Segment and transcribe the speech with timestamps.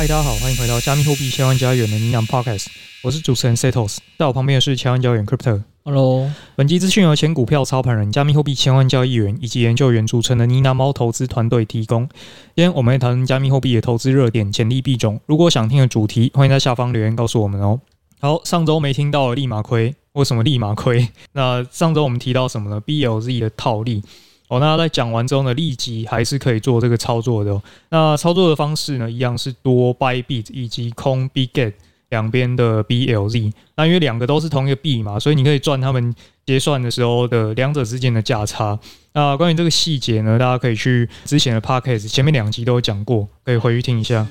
[0.00, 2.68] 嗨，大家好，欢迎回到加密货币千万交易员的呢喃 Podcast，
[3.02, 5.62] 我是主持人 Setos，在我旁边的是千万交易员 Crypto。
[5.84, 12.08] Hello，本期资讯由前股票操盘人、加密货币千万交易员以及研究员组成的妮娜猫投资团队提供。
[12.56, 15.20] 今天我们来谈加密货币的投资热点、潜力币种。
[15.26, 17.78] 如果想听的主题，欢迎在下方留言告诉我们哦。
[18.20, 21.06] 好，上周没听到立马亏，为什么立马亏？
[21.32, 24.02] 那上周我们提到什么呢？BLZ 的套利。
[24.50, 27.62] 哦，那在讲完之后呢，立即还是可以做这个操作的哦。
[27.88, 31.74] 那操作的方式呢，一样是多 buy bit 以及空 Bitget
[32.08, 33.52] 两边的 BLZ。
[33.76, 36.12] 那因为两个都是同一个币嘛，所以你可以赚他们
[36.44, 38.76] 结算的时候的两者之间的价差。
[39.12, 44.26] 那关于这个细节呢，大家可以去之前的 Podcast 前面两集都有讲过，可以回去听一下。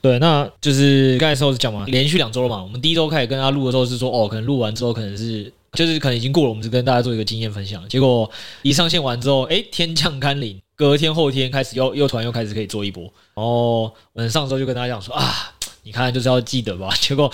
[0.00, 2.60] 对，那就是刚才时候是讲嘛，连续两周了嘛。
[2.60, 5.52] 我们第一周开始跟他录的时候是说，哦，可能录完之后可能是。
[5.74, 7.86] 就是可能已经过了，我们只跟大家做一个经验分享。
[7.88, 8.30] 结果
[8.62, 13.04] 一上线完之后，哎，天降甘霖，隔天后天开始又又突然又开始可以做一波。
[13.34, 16.94] 然后我们上周就跟大家讲说啊，你看就是要记得吧。
[17.00, 17.30] 结果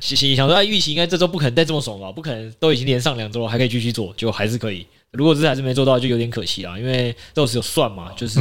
[0.00, 2.10] 想想说，哎，预期应该这周不可能再这么爽吧？
[2.12, 4.86] 不可能，都已经连上两周了，还可以继续做，就还是可以。
[5.12, 6.76] 如果这还是没做到，就有点可惜啦。
[6.76, 8.40] 因为都是有算嘛，就是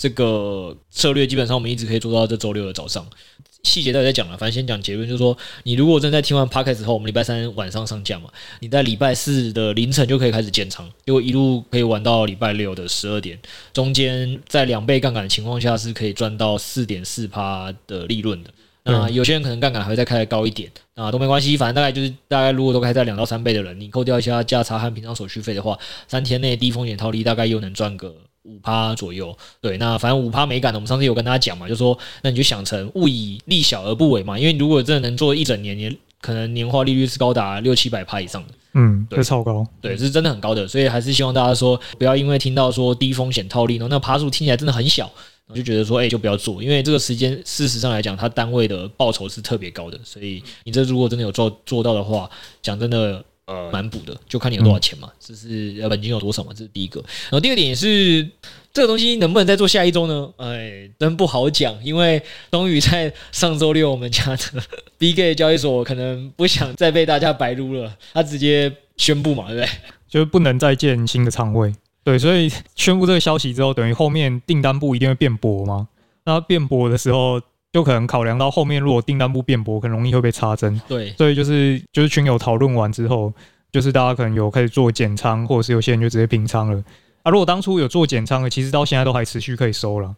[0.00, 3.06] 这个策略基本上我们一直可以做到这周六的早上。
[3.62, 13.38] 细节大家再讲了，反正先讲结论，就是说，你如果正在听完 Podcast 后，我们礼拜三晚上上架嘛，你在礼拜四的凌晨就可以开始建仓，结果一路可以玩到礼拜六的十二点，
[13.74, 18.50] 中间在两倍杠杆的情况下是可以赚到四点四趴的利润的。
[18.84, 25.78] 那有些人可能杠杆还会再开得高一点，啊，都没关系，反正大概就是大概如果都开在两到三倍的人，你扣掉一下价差和平常手续费的话，
[26.08, 28.14] 三天内低风险套利大概又能赚个。
[28.44, 45.10] 五趴左右，对，那反正五趴美感的，我们上次有跟大家讲嘛，就说那你就想成勿以利小而不为嘛，因为如果真的能做一整年，年可能年化利率是高达六七百趴以上的，嗯，对，超高，对，这是真的很高的，所以还是希望大家说不要因为听到说低风险套利呢，那趴数听起来真的很小，
[45.46, 52.30] 我就觉得说哎、欸、就不要做，因为这个时间事实上来讲，它单位的报酬是特别高的，所以你这如果真的有做做到的话，
[52.62, 53.22] 讲真的。
[53.50, 57.00] 呃，蛮补的，就看你有多少钱嘛，这是本金有多少嘛，这是第一个。
[57.00, 58.24] 然后第二点也是，
[58.72, 60.30] 这个东西能不能再做下一周呢？
[60.36, 62.22] 哎，真不好讲，因为
[62.52, 64.62] 终于在上周六，我们家的
[65.00, 69.68] BGate 交易所可能不想再被大家白撸了，他直接宣布嘛，对不对？
[70.08, 71.74] 就是不能再建新的仓位。
[72.04, 75.88] 对，所以宣布这个消息之后，等于后面订单不一定会变薄嘛。
[76.24, 77.40] 那变薄的时候。
[77.72, 80.80] 就可能考量到后面，如果订单不变薄，很容易会被插针。
[80.88, 83.32] 对，所以就是就是群友讨论完之后，
[83.70, 86.82] 就是大家可能有开始做减仓，或者是有些人就直接平仓了。
[87.22, 90.14] 啊，如果当初有做减仓的，其实到现在都还持续可以收了。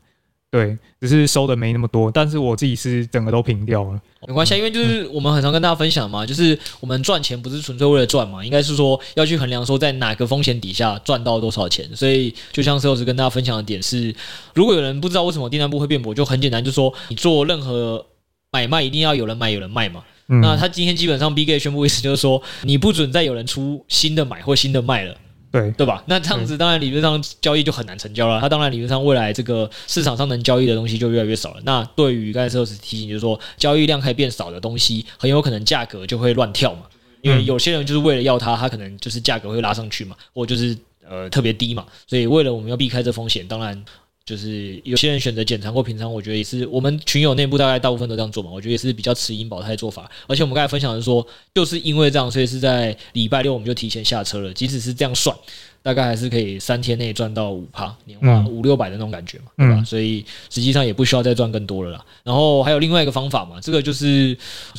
[0.52, 3.98] 对，只是收的没那么多，但是我自己是整个都平掉了。
[4.28, 11.88] 没关系，因为就是我们很常跟大家分享嘛，就是我们赚钱不是纯粹为了赚嘛，应该是说要去衡量说在哪个风险底下赚到多少钱。
[11.96, 14.14] 所以就像 Sales 跟大家分享的点是，
[14.54, 18.04] 如果有人不知道为什么订单部会变薄，就很简单，就是说你做任何
[18.50, 20.04] 买卖一定要有人买有人卖嘛。
[20.26, 25.16] 那他今天基本上 BGate 宣布意思就是说，你不准再有人出新的买或新的卖了。
[25.52, 26.02] 对对吧？
[26.06, 28.40] 那这样子当然理论上交易就很难成交了。
[28.40, 31.60] 它当然理论上未来这个市场上能交易的东西就越来越少了。
[31.64, 36.82] 那对于刚才设提醒，就是说交易量开始变少的东西，很有可能价格就会乱跳嘛。
[37.20, 40.76] 因为有些人就是为了要它，它可能就是价格会拉上去嘛，或就是
[41.08, 41.86] 呃特别低嘛。
[42.06, 43.84] 所以为了我们要避开这风险，当然。
[44.24, 48.50] 就是有些人选择减仓或平仓，我觉得也是我们群友内部大概大部分都这样做嘛。
[48.50, 50.10] 我觉得也是比较持盈保泰的做法。
[50.26, 54.52] 而且我们刚才分享的是说，就是因为这样，所以是在礼拜六我们就提前下车了。
[54.54, 55.36] 即使是这样算，
[55.82, 59.82] 大概还是可以三天内赚到五趴年化五六百的那种感觉嘛，对吧？
[59.84, 62.04] 所以实际上也不需要再赚更多了啦。
[62.22, 64.36] 然后还有另外一个方法嘛，这个就是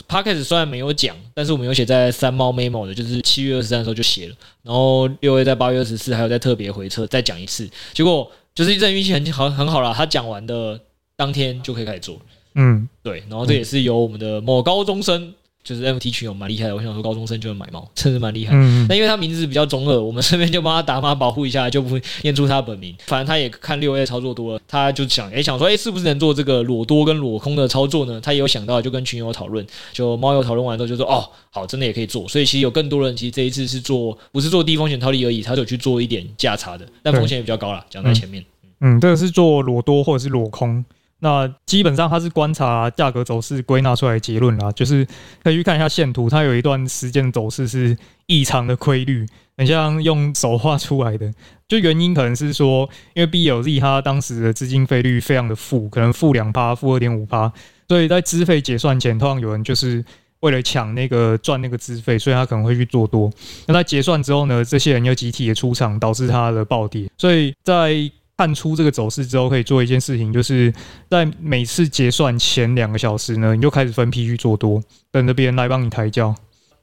[0.08, 4.36] Podcast 虽然没有讲，但是我们有写在三猫 memo 的，就是七月二十三的时候就写了。
[4.64, 8.32] 然后六月在八月二十四还有在特别回测再讲一次，结果。
[8.56, 10.80] 就是一阵运气很好很好了，他讲完的
[11.16, 12.20] 当天就可以开始做，
[12.56, 15.34] 嗯，对，然后这也是由我们的某高中生
[15.64, 18.54] 就是 NFT 群友蛮厉害的，我想说高中生就能买猫， 真是蛮厉害。
[18.54, 22.94] 嗯，那因为他名字比较中二，我们顺便就帮他打码保护一下，就不会念出他本名。
[23.06, 28.20] 反正他也看六 A 操作多了，他就想，哎、欸，想说，哎、欸，是不是能做这个裸多跟裸空的操作呢？
[28.22, 32.28] 他也有想到，就跟群友讨论，就猫友讨论完之后就说，哦，好，真的也可以做。
[32.28, 38.44] 所以其实有更多人，其实这一次是做，不是做低风险套利而已，他有去做一点价差的，但风险也比较高了，讲在前面。
[38.82, 40.84] 嗯，这个是做裸多或者是裸空。
[41.24, 45.08] 那基本上它是观察价格走势归纳出来的结论啦，就是
[45.42, 49.26] 可以去看一下线图，它有一段时间的走势是异常的规律，
[49.58, 51.34] 很像用手画出来的。
[51.70, 57.50] 就原因可能是说，因为 BLZ 它当时的资金费率非常的负，可能负两趴、负二点五趴，
[57.88, 60.04] 所以在资费结算前，通常有人就是
[60.42, 63.32] 为了抢那个赚那个资费，所以他可能会去做多。
[63.66, 67.10] 那在结算之后呢，这些人又集体的出场，导致它的暴跌。
[67.18, 68.12] 所以在
[68.44, 70.74] 看出这个走势之后，可以做一件事情，就是
[71.10, 76.36] 在每次结算前两个小时呢，你就开始分批去做多，等着别人来帮你抬轿。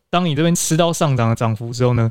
[0.09, 2.11] 当你这边吃到上涨的涨幅之后呢，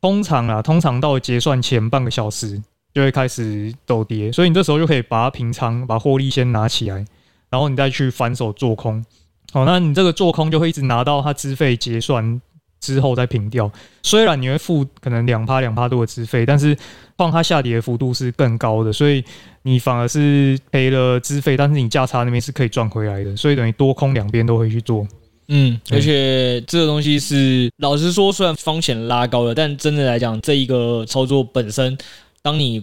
[0.00, 2.60] 通常啊，通常到结算前半个小时
[2.92, 7.06] 就会开始走跌，所以你这时候就可以把它平仓，把获利先拿起来，
[7.48, 9.04] 然后你再去反手做空。
[9.52, 12.40] 好，那你这个做空就会一直拿到它资费结算。
[12.80, 13.70] 之后再平掉，
[14.02, 16.76] 虽然你会付可能两趴两趴多的资费，但是
[17.16, 19.22] 放它下跌的幅度是更高的，所以
[19.62, 25.06] 你反而是赔了资费，但是你价差那边是可以赚回来的，所以等于多空两边都会去做。
[25.48, 31.98] 嗯，而且这个东西是老实说，虽然风险拉高了，但真的来讲，这一个操作本身，
[32.40, 32.82] 当你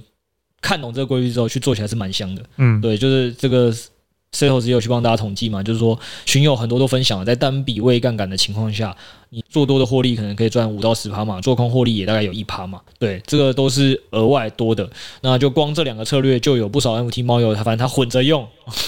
[0.61, 2.43] 看懂这个规律之后，去做起来是蛮香的。
[2.57, 3.73] 嗯，对，就是这个。
[4.31, 8.95] 最后只有去帮大家统计嘛，就是说群友很多都分享了，在单笔位杠杆的情况下，
[9.29, 12.81] 你做多的获利可能可以赚五到十趴嘛，做空获利也大概有一趴嘛。
[12.99, 14.87] 对，这个都是额外多的。
[15.21, 18.45] 那就光这两个策略就有不少 NFT 猫友，他反正他混着用，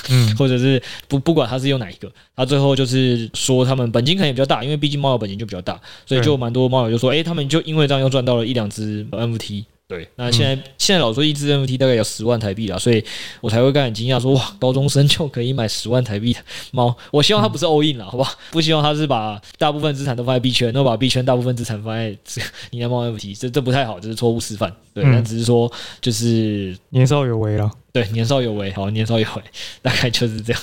[0.09, 9.63] 嗯， 或者是不不管他是用哪一个，他最后就是说他们本金可能也比较大，因为毕竟猫友本金就比较大，所以就蛮多猫友就说，诶，他们就因为这样又赚到了一两只 NFT。
[9.89, 13.03] 对，那现在、嗯、现在老说一只 NFT 大概有十万台币了，所以
[13.41, 16.39] 我才会感觉很惊讶，说哇，高中生就可以买十万台币的
[16.69, 16.95] 猫。
[17.09, 18.31] 我希望他不是 all in 了，好不好？
[18.51, 24.71] 不希望他是把大部分资产都放在币圈，然后把币圈大部分资产放在这个你的猫 NFT，这这不太好，这是错误示范。
[24.93, 29.41] 对，但只是说就是年少有为了，对，年少有为，好，年少有为，
[29.81, 30.61] 大概就是这样。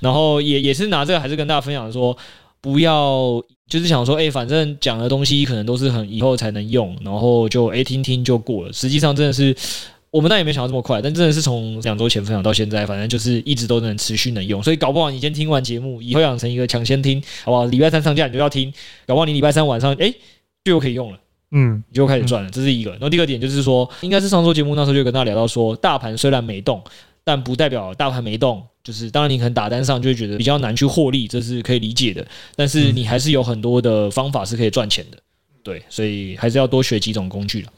[0.00, 2.16] 然后也也是拿这个，还是跟大家分享说，
[2.62, 3.44] 不要。
[3.68, 8.72] 就是想说，哎、欸，反正讲的东西可能都是很以后才能用，然后就哎、欸、听听就过了。
[8.72, 9.56] 实际上真的是，
[10.10, 14.62] 我们那也没想到这么快，但真的是从两周前分享到现在，反正就是一直都能持续能用。
[14.62, 17.64] 所以搞不好你先听完节目，以后养成一个抢先听，好不好？
[17.66, 18.70] 礼拜三上架你就要听，
[19.06, 20.14] 搞不好你礼拜三晚上哎、欸、
[20.64, 21.18] 就又可以用了，
[21.52, 22.50] 嗯，你就开始赚了。
[22.50, 22.90] 这是一个。
[22.90, 26.82] 然后第二点就是说，应该是上周节目那时候就跟大家聊到说，大盘虽然没动，
[27.24, 28.62] 但不代表大盘没动。
[28.84, 32.26] 就是当然，你可能打单上就会觉得比较难去获利，这是可以理解的。
[32.56, 35.16] 但是你还是有很多的方法是可以赚钱的，
[35.62, 37.68] 对，所以还是要多学几种工具了。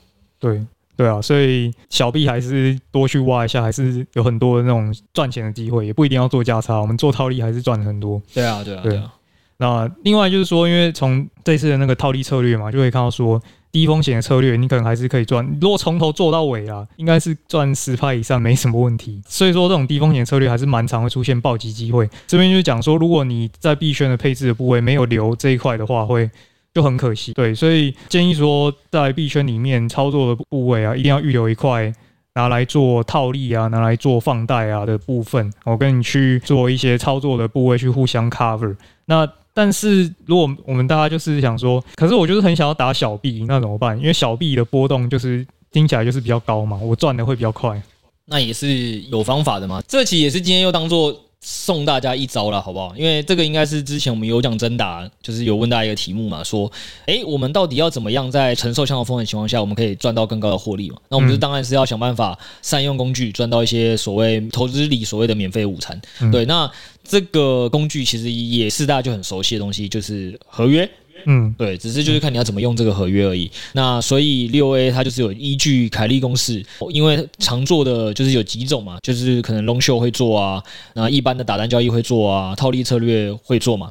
[0.41, 0.65] 对，
[0.97, 8.23] 对啊，所以小币还是多去挖一下，还是有很多那种赚钱的机会，也不一定要做价差，我们做套利还是赚很多。
[8.33, 9.13] 对啊，对啊，对啊。
[9.57, 13.41] 那另外就是说，因为从这次的那个套利策略嘛，就可以看到说。
[13.75, 15.45] 低风险的策略，你可能还是可以赚。
[15.61, 19.21] 如果从头做到尾啊，应该是赚十趴以上没什么问题。
[19.27, 22.09] 所以说，这种低风险策略还是蛮常会出现暴击机会。
[22.25, 26.31] 这边就是讲说，如果你在币圈的配置的部位没有留这一块的话，会
[26.73, 27.33] 就很可惜。
[27.33, 31.93] 对，所以建议说，在币圈里面操作的部位啊，一定要预留一块
[32.35, 35.53] 拿来做套利啊，拿来做放贷啊的部分。
[35.65, 38.77] 我跟你去做一些操作的部位去互相 cover。
[39.07, 43.97] 那但是如果我们大家就是想说，可是我就是很想要打小币，那怎么办？
[43.99, 47.81] 因为小币的波动就是听起来就是比较高嘛，我赚的会比较快。
[48.27, 49.83] 那也是有方法的嘛。
[49.89, 51.19] 这期也是今天又当做。
[51.47, 52.95] 送大家一招了，好不好？
[52.97, 56.73] 因为这个应该是之前我们有讲真答，就是有问大家一个题目嘛，说，
[57.05, 60.97] 哎，我们到底要怎么样在承受相同风险情况下，我们可以赚到更高的获利嘛？
[61.11, 66.01] 那我们就当然是要想办法善用工具，赚到一些所谓投资里所谓的免费午餐。
[66.33, 66.71] 对，那
[67.07, 70.89] 这个工具其实也是大家就很熟悉的东西，就是合约。
[71.27, 73.51] 嗯，对，只是就是看你要怎么用这个合约而已。
[73.73, 80.63] 那所以六 A 它就是有依据凯利公式，因为常做的就是有几种嘛，就是可能 Long Short 会做啊，
[80.95, 83.91] 那一般的打单交易会做啊，套利策略会做嘛。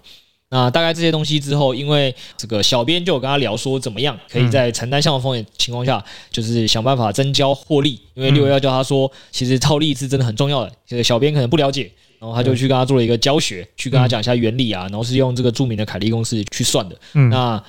[0.49, 7.99] 那大概这些东西之后，因为这个小编就有跟他聊说怎么样可以在承担项目风险情况下，就是想办法增交获利。
[8.13, 11.91] 因为六 A 要教他说，其实套利是真的很重要的，这个小编可能不了解。
[12.23, 16.97] 然后他就去跟他做了一个教学，去跟他讲一下原理啊，然后是用这个著名的凯利公式去算的。
[17.15, 17.61] 嗯，那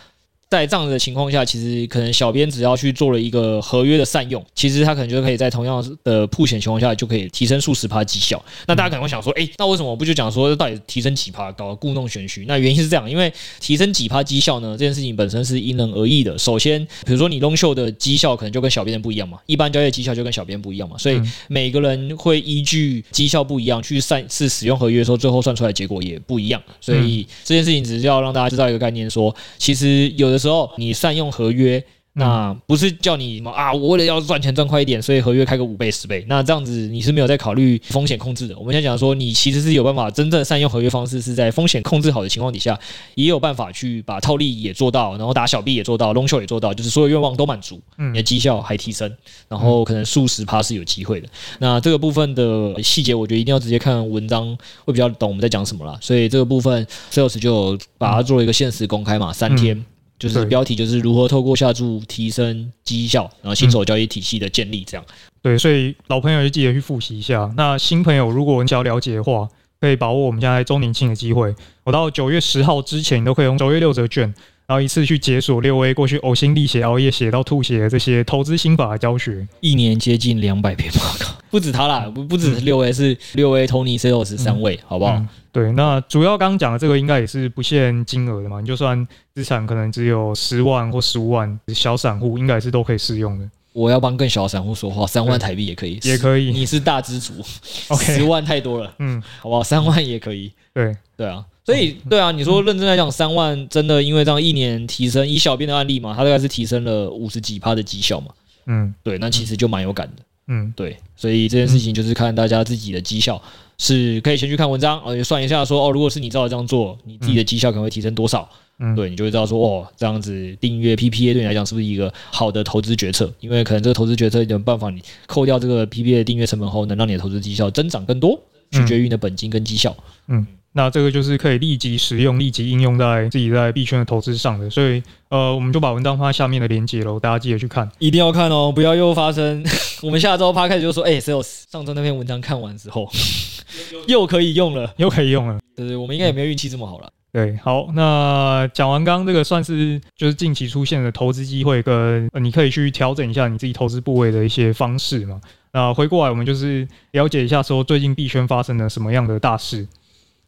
[0.48, 8.42] 在这样的情况下，其实可能小编只要去做了一个合约的善用，其实他可能就可以在同样的铺险情况下，就可以提升数十趴绩效。
[8.66, 12.44] 那大家可能会想说，哎，那为什么我不就讲说到底提升几趴，搞故弄玄虚？
[12.46, 16.38] 那原因是这样，因为提升几趴绩效呢，这件事情本身是因人而异的。
[16.38, 26.62] 首先，比如说你 long show 的绩效可能就跟小编不一样嘛，一般交易绩效就跟小编不一样嘛，所以每个人会依据绩效不一样去算是使用合约的时候，最后算出来结果也不一样。
[26.80, 31.82] 所以这件事情只是要让大家知道一个概念，说其实有的时候你善用合约。
[32.16, 33.72] 那不是叫你什么啊？
[33.72, 36.24] 我为了要赚钱赚快一点，所以合约开个五倍十倍。
[36.28, 38.56] 那这样子你是没有在考虑风险控制的。
[38.56, 42.78] 我们现在讲说，你其实是有办法真正善用合约方式，是在风险控制好的情况底下，
[43.16, 49.12] 也有办法去把套利也做到，然后打小币也做到，long 也做到，就是所有愿望都满足，你的绩效还提升，
[49.48, 51.26] 然后可能数十趴是有机会的。
[51.58, 55.98] 那这个部分的细节，我觉得一定要直接看文章会比较懂我们在讲什么啦。
[56.00, 59.84] 所以这个部分 Sales 就把它做了一个限时公开嘛，三天。
[60.24, 65.04] 就是标题就是如何透过下注提升绩效，然后新手交易体系的建立，这样。
[65.42, 67.52] 对，所以老朋友就记得去复习一下。
[67.58, 69.46] 那新朋友如果你想要了解的话，
[69.78, 71.54] 可以把握我们现在周年庆的机会。
[71.84, 74.34] 我到九月十号之前，你都可以用九月六折券，
[74.66, 79.46] 然后一次去解锁六 A 过去呕心沥血熬夜写到吐血的这些投资心法的教学。
[79.60, 85.16] 一年接近两百篇报告， 不止他啦，不不止六 A，是六 A Tony Sales 三位，好不好？
[85.16, 89.06] 嗯对，那主要刚刚讲的这个应该也是不限金额的嘛，你就算
[89.36, 93.48] 资产可能只有十万或十五万，小散户应该也是都可以适用的。
[93.72, 96.50] 我要帮更小的散户说话，三万台币也可以， 也可以。
[96.50, 97.34] 你是大资族，
[97.88, 99.62] OK，十万太多了，嗯，好不好？
[99.62, 100.50] 三万也可以。
[100.72, 108.28] 对，对啊，所以对啊，你说认真来讲，三万真的因为这样一年提升，以小编的案例嘛，他大概是提升了五十几趴的绩效嘛，
[108.66, 110.22] 嗯，对，那其实就蛮有感的。
[110.46, 113.40] 嗯，对，所以这件事情就是看大家自己的绩效，
[113.78, 118.46] 是可以先去看文章，而且算一下说，哦，如果是你照着这样做，你自己的绩效可能会提升多少？
[118.78, 123.32] 嗯，对，你就会知道说，哦，这样子订阅 PPA 对你来讲是不是一个好的投资决策？
[123.40, 128.38] 因为可能这个投资决策有办法，你扣掉这个 PPA 的订阅成本后，能让你的投资绩效增长更多，
[128.70, 129.96] 取决于你的本金跟绩效。
[130.26, 130.46] 嗯。
[130.76, 139.64] 那这个就是可以立即使用、立即应用在自己在币圈的投资上的，所以呃，我们就把文章放在下面的链接喽，大家记得去看，一定要看哦，不要又发生
[140.02, 143.08] 我们下周趴开始就说，哎，Sales 上周那篇文章看完之后
[144.08, 147.08] 又可以用了，又可以用了，对对，我们应该也没有运气这么好了。
[147.32, 155.40] 对，好，那讲完刚刚这个算是就是近期出现的投资机会跟你可以去调整一下你自己投资部位的一些方式嘛。
[155.72, 159.86] 那回过来我们就是了解一下说最近币圈发生了什么样的大事。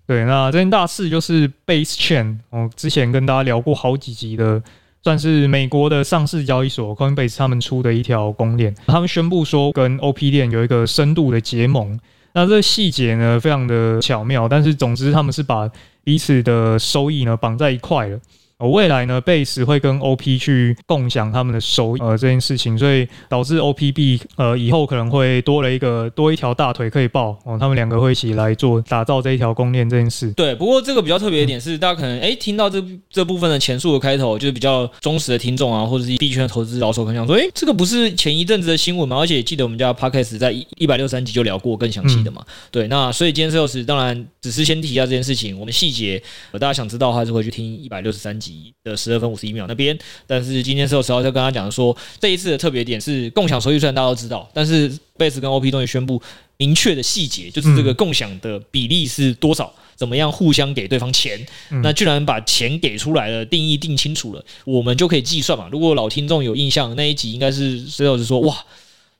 [0.07, 4.63] 对，那这件大事就是 Base Chain，我，之前跟大家聊过好几集的，
[5.03, 11.99] 算是美国的上市交易所 Coinbase 他们出的一条公链，他们宣布说跟 OP 链有一个深度的结盟，
[12.35, 15.69] 那这个细节呢非常的巧妙，但是总之他们是把
[16.05, 18.21] 彼此的收益呢绑在一块了。
[18.59, 30.33] 哦，未来呢，Base 会跟 OP 去共享他们的收益，呃，这件事情，所以导致 OPB 呃以后可能会多了一个多一条大腿可以抱哦，他们两个会一起来做打造这一条公链这件事。
[30.33, 39.19] 对，不过这个比较特别一点是，大家可能哎听到这这部分的前述的开头，就是比较忠实的听众啊，或者是币圈的投资老手，可能想说，哎，这个不是前一阵子的新闻吗？
[39.19, 42.41] 而且记得我们家 Podcast 在一一百六十三集就聊过更详细的嘛。
[42.47, 46.23] 嗯、对，那所以今天 Sales 当然只是先提一下这件事情，我们细节
[46.53, 48.46] 呃大家想知道的话，还是会去听一百六十三集
[48.83, 49.27] 的十二分。
[49.27, 54.89] 五十一秒那边，但是今天是有时候就跟他讲说，这一次的特别点是共享收益，虽然大家都知道，但是
[55.19, 56.23] Base 跟 OP 终于宣布
[56.57, 61.45] 明确的细节，就是这个共享的比例是多少，怎么样互相给对方钱，
[61.83, 65.69] 那居然把钱给出来了，定义定清楚了，我们就可以计算嘛。
[65.73, 68.57] 如果老听众有印象，那一集应该是石老师说，哇。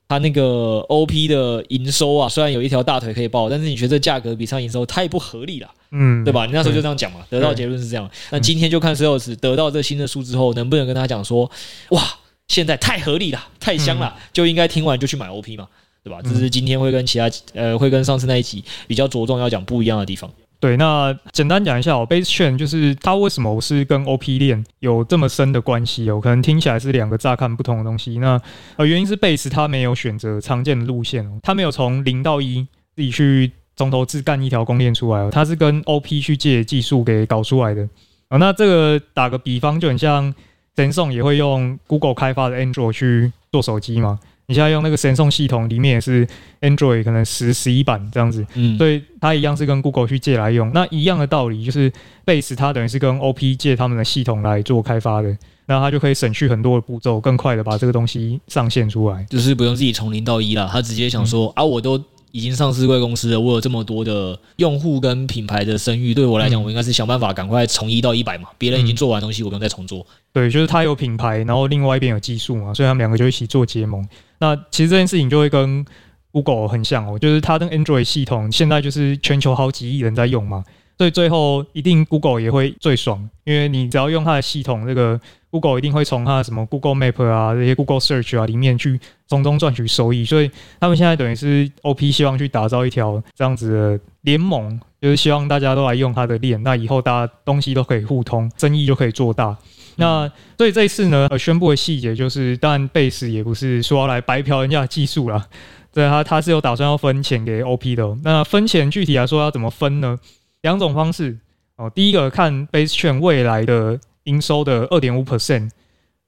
[0.09, 6.47] 他那个 OP 的营收啊，虽然有一条大腿可以抱，但是你觉得这价格比上营收太不合理了，嗯，对吧？
[6.47, 8.09] 你那时候就这样讲嘛，得到结论是这样。
[8.31, 11.51] 那今天就看 Sales 得到这新的数之后，能不能跟他讲说，
[11.91, 12.03] 哇，
[12.47, 15.67] 现在太合理了，太香了，就应该听完就去买 OP 嘛，
[16.05, 16.21] 对吧？
[16.23, 20.31] 这是今天会跟其他呃，会跟上次那一集比较着重要讲不一样的地方。
[20.59, 26.19] 对，那简单讲一下哦，Base Chain 就是它为什么是跟 OP 链有这么深的关系哦？
[26.19, 28.19] 可能听起来是两个乍看不同的东西。
[28.19, 28.41] 那
[28.77, 37.87] 呃，原因是 Base 它没有选择常见的路线哦，它没有从零到一自己去从头自干一条公链出来哦，它是跟 OP 去借技术给搞出来的
[38.29, 38.39] 啊。
[38.39, 40.35] 那这个打个比方，就很像
[40.75, 44.19] Samsung 也会用 Google 开发的 Android 去做手机嘛。
[44.49, 46.27] 你现在用那个 Samsung 系统，里面也是
[46.61, 50.71] Android 可能十十一版这样子，嗯，所以它一样是跟 Google 去借来用。
[50.73, 51.93] 那一样的道理就是
[52.25, 55.37] Base 它等于是跟 OP 借他们的系统来做开发的，
[55.67, 60.69] 那它就可以省去很多的步骤，更快的把这个东西上线出来，就是不用自己从零到一了。
[60.73, 62.01] 他直接想说、嗯、啊，我都
[62.37, 68.51] 已经上市贵公司了，我有这么多的用户跟品牌的声誉，对我来讲，我应该是想办法赶快从一到一百嘛。
[68.59, 70.07] 别人已经做完东西，我不用再重做。
[70.35, 74.07] 对，就是他有品牌，然后另外一边有技术嘛，所以他们两个就一起做结盟。
[74.39, 75.83] 那其实这件事情就会跟
[76.31, 80.63] Google 很像哦，就是它的 Android 系统现在就是全球好几亿人在用嘛，
[80.99, 85.19] 所以最后一定 Google 也会最爽，因为你只要用它的系统，这个
[85.59, 99.57] Google 一定会从它的什么 Google Map 啊这些 Google Search 啊里面去从中赚取收益，所以他们现在等于是 OP 希望去打造一条这样子的联盟，就是希望大家都来用它的链，那以后大家东西都可以互通，生意就可以做大。
[99.97, 105.47] 那所以这一次呢，呃，宣布的细节就是，当然 Base 也不是说要来白嫖人家的技术啦。
[105.91, 108.19] 对，他他是有打算要分钱给 OP 的哦。
[108.23, 110.19] 那分钱具体来说要怎么分呢？
[110.61, 111.39] 两种方式
[111.77, 111.91] 哦。
[111.95, 115.71] 第一个看 Base 券未来的营收的二点五 percent，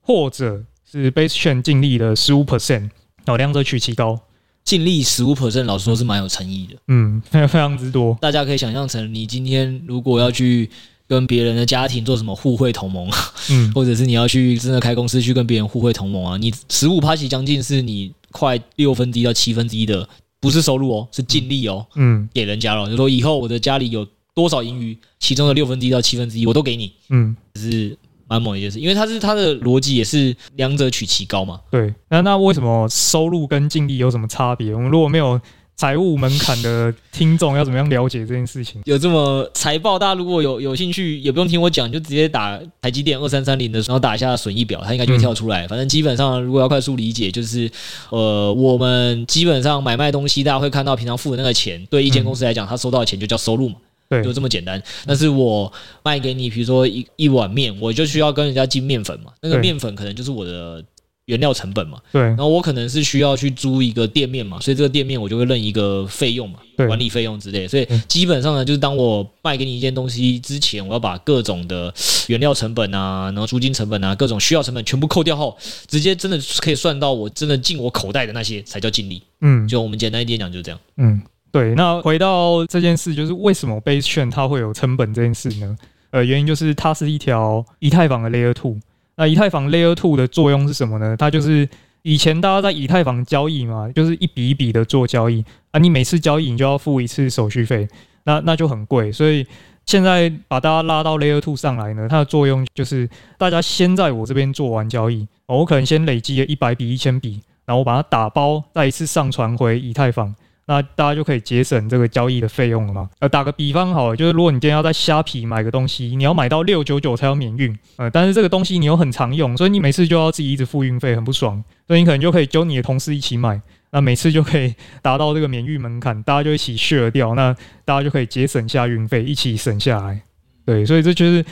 [0.00, 2.90] 或者是 Base 券净利的十五 percent，
[3.26, 4.18] 哦，两者取其高。
[4.64, 6.76] 净利十五 percent，老实说是蛮有诚意的。
[6.88, 8.16] 嗯，非 常非常之多。
[8.20, 10.68] 大家可以想象成，你今天如果要去
[11.06, 13.08] 跟别人的家庭做什么互惠同盟，
[13.50, 18.12] 嗯， 或者是你要去真的开公司去跟别人互惠同盟啊，你十五趴其实将近是你。
[18.30, 20.06] 快六分之一到七分之一的
[20.38, 24.06] 不是收入哦，是净利哦，嗯，给人家了，就说以后我的家里有
[24.38, 27.96] 多少盈余，其中的六分之一到七分之一我都给你，嗯，是
[28.28, 31.60] 蛮猛一件事，因为它是它的逻辑也是两者取其高嘛。
[31.70, 34.72] 对，那那为什么收入跟净利有什么差别？
[34.72, 35.40] 我们如果没有。
[35.80, 38.82] 财务门槛的听众要怎么样了解这件事情？
[38.84, 45.68] 有这么财报，大家如果有有兴趣，也不用听我讲，就直接打台积电二三三零的时候打一下损益表，它应该就会跳出来。
[45.68, 47.70] 反正基本上，如果要快速理解，就是
[48.10, 53.76] 呃，我们基本上买卖东西，大家会看到平常付的那个钱，对一间公司来讲，他收到的钱就叫收入嘛，
[54.08, 54.82] 对，就这么简单。
[55.06, 55.72] 但是我
[56.02, 60.84] 卖给你，比如说一一碗面，我就需要跟人家进面粉嘛，那个面粉可能就是我的。
[61.28, 71.92] 原料成本嘛，对，然后我可能是需要去租一个店面嘛，所以这个店面我就会认一个费用嘛，管理费用之类，所以基本上呢，就是当我卖给你一件东西之前，我要把各种的
[72.28, 75.54] 原料成本啊，然后租金成本啊，各种需要成本全部扣掉后，
[75.86, 79.22] 直接真的可以算到我真的进我口袋的那些才叫净利。
[79.42, 80.80] 嗯，就我们简单一点讲就是这样。
[80.96, 81.74] 嗯，对。
[81.74, 85.76] 那回到这件事，就是为什么 Base 券它会有成本这件事呢？
[86.10, 88.76] 呃，原因就是它是一条以太坊的 Layer Two。
[89.16, 91.16] 那以太坊 Layer Two 的作用是什么呢？
[91.16, 91.68] 它就是
[92.02, 97.86] 以前大家在以太坊交易嘛，就是一笔一笔的做交易啊，你每次交易你就要付一次手续费，
[98.24, 99.12] 那那就很贵。
[99.12, 99.46] 所以
[99.84, 110.34] 现在把大家拉到 Layer Two 上来呢，它的作用就是大家先在我这边做完交易，我可能先累积了一百笔、一千笔，然后我把它打包，再一次上传回以太坊。
[110.68, 113.08] 那大家就可以节省这个交易的费用了嘛？
[113.20, 121.64] 呃，打个比方好了，就是如果你今天要在虾皮买个东西，你要买到六九九才有免运，呃，但是这个东西你又很常用，所以你每次就要自己一直付运费，很不爽。
[121.86, 123.58] 所以你可能就可以揪你的同事一起买，
[123.92, 127.54] 那每次就可以达到这个免运门槛，大家就一起 share 掉，那
[127.86, 130.20] 大家就可以节省下运费，一起省下来。
[130.66, 131.42] 对，所以这就是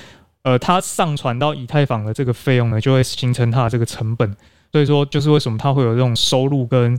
[0.42, 4.36] 呃，它上传到以太坊的这个费用呢，就会形成它的这个成本。
[4.72, 6.98] 所以说，就是为什么它会有这种收入跟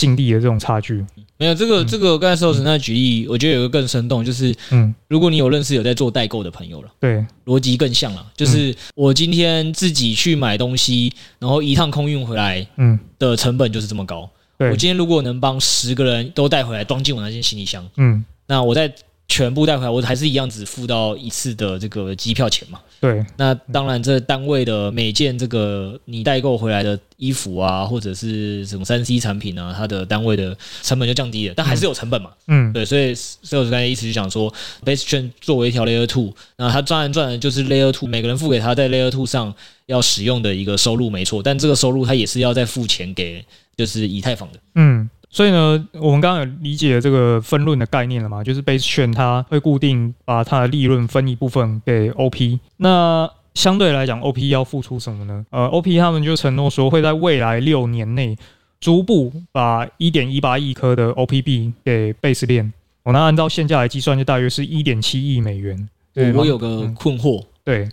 [0.00, 1.04] 净利的这种差距。
[1.36, 14.28] 没有这个，这个刚才寿神那举例，我觉得有个更生动，就是，嗯，如果你有认识有在做代购的朋友了，对，逻辑更像了，就是我今天自己去买东西，然后一趟空运回来，嗯，的成本就是这么高。
[14.58, 18.92] 我今天如果能帮十个人都带回来，装进我那件行李箱，嗯，那我在。
[19.30, 22.80] 全部带回来，我还是一样只付到一次的这个机票钱嘛。
[22.98, 32.30] 对，那当然，这单位的每件这个你代购回来的衣服啊，或者是什么三 C 产品啊，它的单位的成本就降低了，但还是有成本嘛。
[32.48, 34.52] 嗯，对，所以所以我刚才一直就想说
[34.84, 39.54] ，Base Chain 作为一条 Layer Two，那它赚赚的就是 Layer Two 每个人付给他在 Layer Two 上
[39.86, 43.44] 要使用的一个收入，没错，但这个收入他也是要再付钱给
[43.76, 44.58] 就是以太坊的。
[44.74, 45.08] 嗯。
[45.30, 48.42] 所以呢，我们刚刚有理解了这个分润的概念了嘛？
[48.42, 52.58] 就是 Base 券它会固定把它的利润分一部分给 OP。
[52.78, 55.46] 那相对来讲，OP 要付出什么呢？
[55.50, 58.36] 呃，OP 他们就承诺说会在未来六年内
[58.80, 62.72] 逐步把一点一八亿颗的 OPB 给 Base 链。
[63.04, 65.88] 哦，那按照现价来计算，就大约是一点七亿美元。
[66.12, 67.44] 对，我有个困惑。
[67.64, 67.88] 对，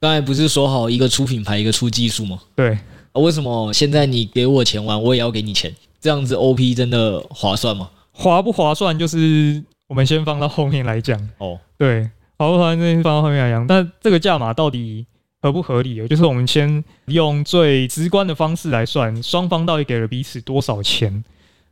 [0.00, 2.38] 刚才不是说好一个出品牌，一个出技术吗？
[2.54, 2.78] 对。
[3.14, 5.74] 为什么现在你给我钱玩，我也要给你钱？
[6.06, 7.90] 这样子 OP 真的划算吗？
[8.12, 11.18] 划不划算，就是我们先放到后面来讲。
[11.38, 12.04] 哦，对，
[12.38, 13.66] 划不划算，先放到后面来讲。
[13.66, 15.04] 但这个价码到底
[15.42, 16.06] 合不合理？
[16.06, 21.24] 就是我们先用最直观的方式来算，双方到底给了彼此多少钱？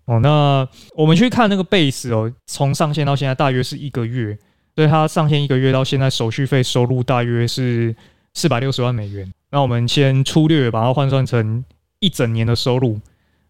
[0.06, 0.66] 哦，那
[0.96, 4.36] 我们去看那个 Base 哦，从上线到现在大约是一个月，
[4.74, 7.94] 所以它上线一个月到现在手续费收入大约是
[8.32, 9.32] 四百六十万美元。
[9.52, 11.64] 那我们先粗略把它换算成
[12.00, 12.98] 一整年的收入。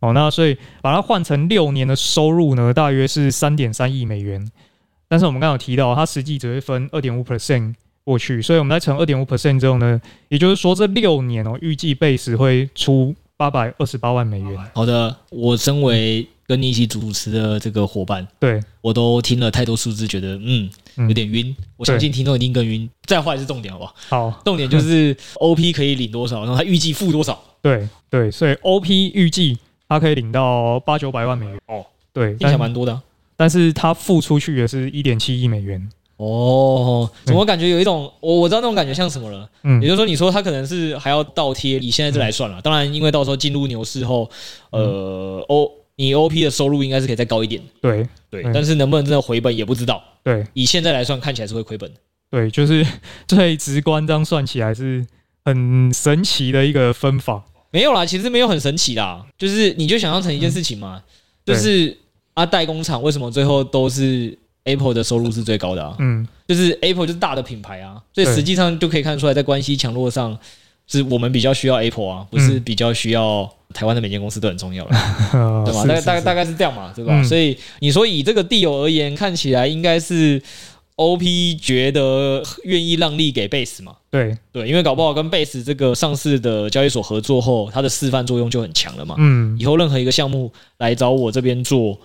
[0.05, 4.51] 哦，那所以把它换成六年的收入呢，大约是三点三亿美元。
[5.09, 14.59] 但是我们刚刚有提到，它实际只会分二点五 percent 过去，所以我们在乘二点五 percent 之后呢，也就是说这六年哦，预计贝斯会出八百二十八万美元。
[14.75, 21.55] 好的，我身为跟你一起主持的这个伙伴，对我都听了太多数字，觉得嗯有点晕。
[21.59, 22.89] 嗯、我相信听众一定更晕。
[23.07, 23.95] 再坏是重点，好不好？
[24.09, 27.43] 好， 重点就是 OP 可以领多少，然后他预计付多少。
[27.63, 29.57] 对对，所以 OP 预计
[29.95, 31.59] 他可以领到八九百万美元。
[31.69, 33.03] 哦，对，听起来蛮多的、啊。
[33.37, 35.89] 但是他付出去也是一点七亿美元。
[36.17, 39.49] 哦，怎么感觉有一种我我知道那种感觉像什么了？
[39.65, 42.61] 嗯，也就是说，你说他可能是还要倒贴，以现在这来算了。
[42.63, 44.31] 当然，因为到时候进入牛市后，
[44.71, 47.61] 呃，O 你 OP 的收入应该是可以再高一点。
[47.81, 50.03] 对对，但是能不能真的回本也不知道。
[50.23, 51.91] 对，以现在来算，看起来是会亏本。
[52.31, 52.87] 对，就是
[53.27, 55.05] 最直观这样算起来是
[55.45, 57.43] 很神奇的一个分法。
[57.75, 61.03] 没有啦，其实没有很神奇啦，就是你就想象成一件事情嘛，
[61.45, 61.97] 就是
[62.35, 70.39] 啊，代工厂为什么最后都是？Apple 的收入是最高的啊，嗯，就是 Apple 就是大的品牌啊，所以实际上就可以看出来，在关系强弱上，
[70.87, 74.91] 是我们比较需要 Apple 啊，不是比较需要台湾的每间公司都很重要了，
[75.67, 75.83] 对吧？
[75.85, 77.21] 大概大概大概是这样嘛，对吧？
[77.25, 80.41] 所以你说以这个地友而言，看起来应该是
[80.97, 84.37] OP 觉得愿意让利给 Base 嘛，对。
[84.53, 91.99] 对，因为搞不好跟 Base 这个上市的交易所合作后，它的示范作用就很强了嘛，嗯，以后任何一个项目来找我这边做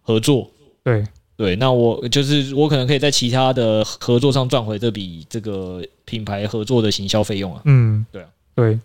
[0.00, 0.50] 合作，
[0.82, 1.04] 对。
[1.36, 7.60] 对，那我就是我可能可以在其他的合作上赚回这笔这个品牌合作的行销费用啊。
[7.64, 8.78] 嗯，对啊，对。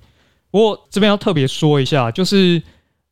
[0.49, 2.59] 不过这边要特别说一下，就是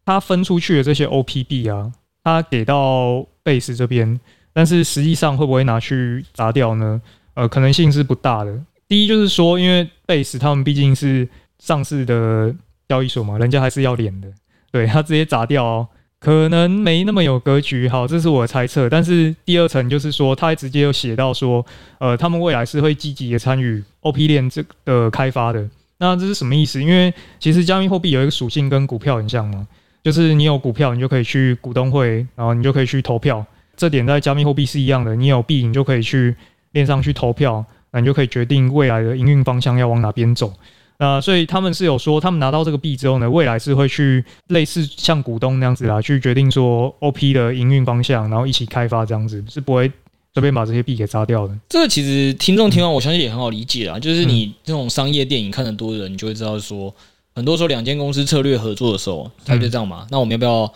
[0.04, 1.92] 他分出去的这些 OPB 啊，
[2.24, 4.20] 他给到 Base 这边，
[4.58, 7.00] 但是实际上会不会拿去砸掉呢？
[7.36, 8.60] 呃，可能性是不大的。
[8.88, 12.52] 第一就是说，因为贝斯他们毕竟是上市的
[12.90, 14.28] 交易所嘛，人家还是要脸的，
[14.72, 15.88] 对，他直接砸掉哦。
[16.20, 18.90] 可能没那么有格局，好，这是我的猜测。
[18.90, 21.64] 但是第二层就是说，他还直接有写到说，
[22.00, 25.70] 呃，他们未来是会积极的参与 OP 链这的开发的。
[26.00, 26.82] 那这是什么意思？
[26.82, 29.68] 因为其实加密货币有一个属性跟股票很像嘛，
[30.04, 33.46] 就是你有股票，你就可以去股东会，然后你就可以去投票。
[33.78, 36.36] 这点在加密货币是一样的，你有币，你就可以去
[36.72, 40.52] 链上去投票，那你就可以决定未来的营运方向要往哪边走。
[41.00, 49.92] 那，所以他们是有说，他们拿到这个币之后呢，未来是会去类似像股东那样子啦，去决定说 OP 的营运方向，然后一起开发这样子，是不会
[50.34, 51.56] 随便把这些币给砸掉的。
[51.70, 56.92] 这个其实听众听完，我相信也很好理解啊，就是你这种商业电影看的多的人，你就会知道说，
[57.36, 60.08] 很多时候两间公司策略合作的时候，他就这样嘛。
[60.10, 60.74] 那我们要不要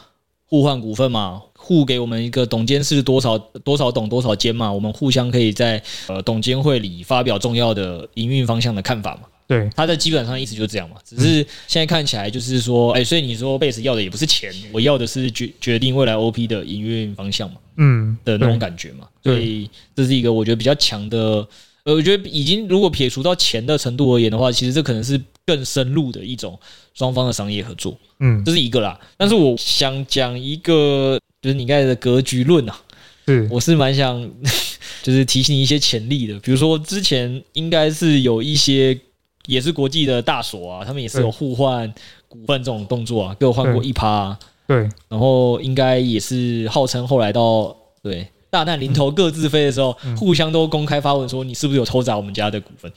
[0.52, 1.42] 互换股份嘛？
[1.56, 4.70] 互给我们一个董监事多少多少董多少监嘛？
[4.70, 9.22] 我们互相可以在呃董监会里发表重要的营运方向的看法嘛？
[9.48, 11.36] 对，他的基本上意思就是这样嘛，只是
[11.70, 21.48] 现在看起来就是说，哎，所以你说贝斯要的也不是钱，我要的是决决定未来 OP 的营运方向嘛，嗯，的那种感觉嘛，所以这是一个我觉得比较强的，
[21.84, 26.58] 呃，我觉得已经如果撇除到钱的程度而言的话，其实这可能是更深入的一种
[26.94, 29.00] 双方的商业合作，嗯，这是一个啦。
[29.18, 32.82] 但是我想讲一个，就是你刚才的格局论啊，
[33.28, 34.30] 是，我是蛮想
[35.04, 39.00] 就是提醒一些潜力的，比如说之前应该是有一些。
[39.48, 41.92] 也是国际的大所啊，他们也是有互换
[42.28, 44.40] 股份这种动作啊，给我换过一趴啊。
[44.68, 52.92] 对，然后应该也是号称后来到对大难临头各自飞的时候，互相都公开发文说，你是不是有偷砸我们家的股份？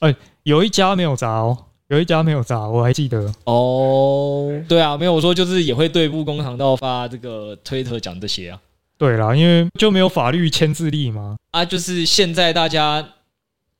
[0.00, 1.56] 哎，有一家没有砸哦，
[1.88, 4.52] 有一家没有砸，我还记得哦。
[4.68, 8.58] 对啊，没有我说就是也会对簿公堂到发这个推特讲这些啊。
[8.98, 11.36] 对啦，因为就没有法律牵制力嘛。
[11.52, 13.06] 啊，就是现在大家。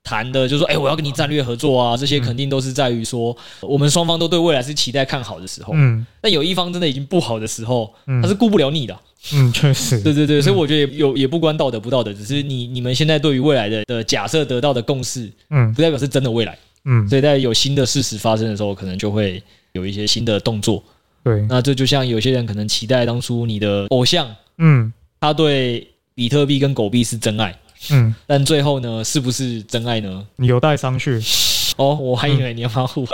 [0.08, 5.72] 谈的就是说，哎、欸，我要跟你战略合作啊，这些肯定都是在于说，我们双方都对未来是期待看好的时候。
[5.74, 8.96] 嗯，但有一方真的已经不好的时候，他是顾不了你的。
[9.34, 10.00] 嗯，确实。
[10.00, 16.56] 对对对，所以我觉得有也不关道德不道德，只是你你们现在对于未来的的假设得到的共识，嗯，不代表是真的未来。
[16.84, 20.82] 嗯，所以在有新的事实发生的时候，可能就会有一些新的动作。
[21.24, 27.52] 对，那这就像有些人可能期待当初你的偶像，嗯，他对比特币跟狗币是真爱。
[27.90, 30.26] 嗯，但最后呢，是不是真爱呢？
[30.38, 31.20] 有待商榷。
[31.76, 33.06] 哦，我还以为你要保护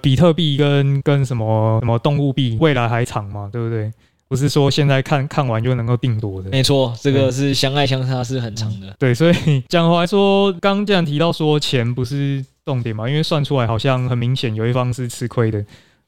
[0.00, 3.90] 比特币跟跟什么什么动物币，未来还长嘛，对不对？
[4.32, 6.48] 不是说现在看看完就能够定夺的。
[6.48, 8.96] 没错，这个是相爱相杀，是很长的。
[8.98, 15.62] 对，所以 讲回来说，刚刚既然提到说钱不是重点嘛，因为算出来好像很明显有一方是吃亏的。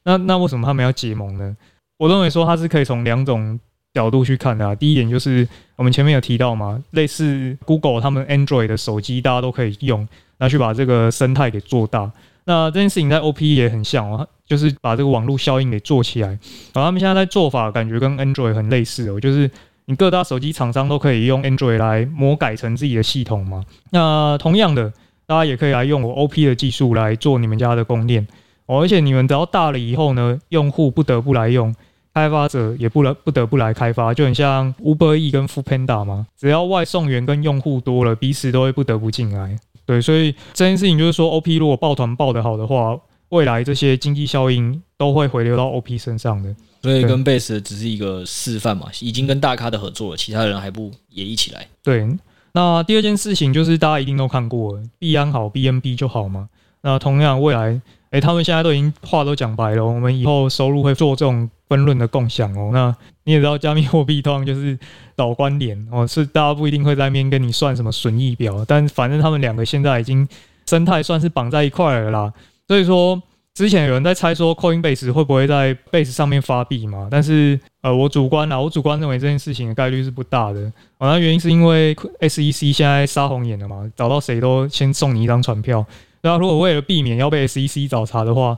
[0.05, 1.55] 那那为什么他们要结盟呢？
[1.99, 3.59] 我认为说它是可以从两种。
[3.93, 10.05] 角度去看的啊，第一点就是我们前面有提到嘛，类似 Google 他们 Android 的手机，大家都可以用，
[10.37, 12.11] 拿去把这个生态给做大。
[12.45, 16.29] 那这件事情在 OP 也很像哦，就是把这个网络效应给做起来。
[16.29, 19.49] 然后他们现在在做法感觉跟 Android 很类似哦，就是
[19.85, 23.63] 你各大手机厂商都可以用 Android 来魔改成自己的系统嘛。
[23.89, 24.93] 那同样的，
[25.25, 28.27] 大家也可以来用我 OP 的技术来做你们家的供电
[28.67, 28.79] 哦。
[28.79, 31.73] 而且你们只要大了以后呢，用户不得不来用，
[32.13, 36.27] 开发者也不能不得不来开发，就很像 Uber E 跟 Foodpanda 嘛。
[36.37, 39.57] 只要外送员跟用户多了，彼此都会不得不进来。
[39.85, 42.97] 对，所以这件事情就是说，OP 如果抱团抱得好的话，
[43.29, 46.55] 未来这些经济效应都会回流到 OP 身上的。
[46.81, 51.67] 所以跟 Base 只是一个示范嘛，已经跟大咖的合作了，其他人还不也一起来？
[51.83, 52.07] 对。
[52.53, 56.47] 那第二件事情就是大家一定都看过了，币安好，BNB 就好嘛。
[56.81, 57.81] 那同样未来，
[58.15, 61.49] 诶，他们现在都已经话都讲白了，我们以后收入会做这种。
[61.67, 64.77] 分润的共享哦，那你也知道，加密货币通常就是
[65.15, 70.27] 导关联哦，是大家不一定会在那边跟你算什么损益表，但反正他们两个现在已经
[70.67, 72.31] 生态算是绑在一块了啦。
[72.67, 73.19] 所以说，
[73.55, 77.07] 之前有人在猜说 Coinbase 会不会在 Base 上面发币嘛？
[77.09, 80.61] 但是呃，我主观啊，我主观认为这件事情的概率是不大的。
[80.99, 85.83] 哦，那原因是因为 SEC 现在杀红眼了嘛，找到谁都先送你一张传票。
[86.25, 88.57] 那如果为了避免要被 SEC 找茬的话，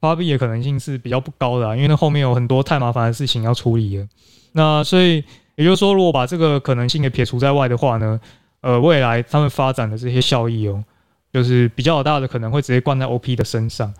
[0.00, 4.06] 发币的可能性是比较不高的啊，因为那后面有很多太麻烦的事情要处理了。
[4.52, 5.22] 那所以
[5.54, 8.20] 也就是说，如果把这个可能性给撇除在外的话呢，
[8.62, 10.84] 呃，未来他们发展的这些效益哦，
[11.32, 13.94] 就是比较大的可能会直接灌在 OP 的身上。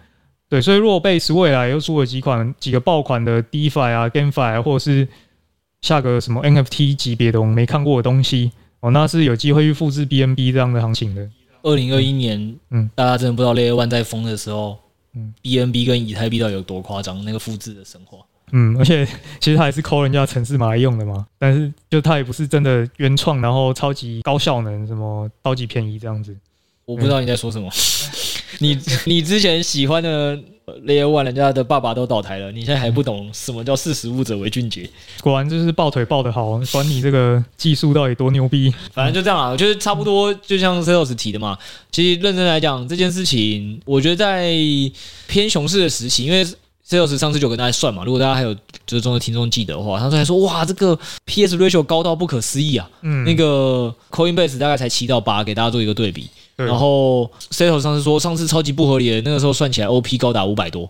[0.49, 5.07] 对，所以如果 Base 未来又出了几款几个爆款的 DeFi 啊、GameFi 啊，或者是
[5.83, 8.51] 下个什么 NFT 级别的我们没看过的东西
[8.81, 11.31] 哦，那是有机会去复制 BNB 这样的行情的。
[11.65, 14.79] 二零二一年，嗯，大家真的不知道 Layer One 在疯的时候。
[15.17, 17.25] 嗯，BNB 跟以太币到底有多夸张？
[17.25, 18.19] 那个复制的神话。
[18.51, 19.07] 嗯，而且
[19.41, 21.25] 其实它还是抠人家城市码来用的嘛。
[21.39, 26.37] 但是就它也不是真的原创，然后超级高效能，什么超级便宜这样子。
[26.85, 27.71] 我不知道你在说什么。
[28.59, 34.89] 你你之前喜欢的 Layer One，人家的爸爸都倒台了，你现在还不懂什么叫识时务者为俊杰？
[35.21, 38.73] 果然就是抱腿抱得好，管你这个技术到底多牛逼。
[38.93, 41.59] 反正就这样啊，就是差不多，就像 Celos 提的嘛。
[41.93, 44.55] 其实认真来讲，这件事情，我觉得在
[45.27, 46.45] 偏熊市的时期，因为
[46.89, 48.55] Celos 上次就跟大家算嘛，如果大家还有
[48.87, 52.89] 就是中的听众记得的话，他说还说哇，这个 PS ratio 高到不可思议啊。
[53.03, 56.29] 嗯，那个 Coinbase 大概才七到八，给大家做一个对比。
[56.57, 60.89] 然后 Celos 上次说上次超级不合理的，那个时候算起来 OP 高达五百多，